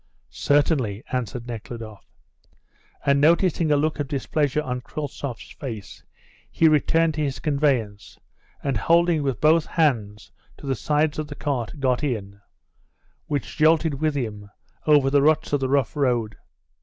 "Certainly," 0.31 1.03
answered 1.11 1.45
Nekhludoff; 1.45 2.07
and 3.05 3.21
noticing 3.21 3.71
a 3.71 3.75
look 3.75 3.99
of 3.99 4.07
displeasure 4.07 4.63
on 4.63 4.81
Kryltzoff's 4.81 5.51
face, 5.51 6.01
he 6.49 6.67
returned 6.67 7.13
to 7.13 7.21
his 7.23 7.37
conveyance, 7.37 8.17
and 8.63 8.77
holding 8.77 9.21
with 9.21 9.39
both 9.39 9.67
hands 9.67 10.31
to 10.57 10.65
the 10.65 10.73
sides 10.73 11.19
of 11.19 11.27
the 11.27 11.35
cart, 11.35 11.79
got 11.79 12.03
in, 12.03 12.41
which 13.27 13.55
jolted 13.57 13.93
with 14.01 14.15
him 14.15 14.49
over 14.87 15.11
the 15.11 15.21
ruts 15.21 15.53
of 15.53 15.59
the 15.59 15.69
rough 15.69 15.95
road. 15.95 16.35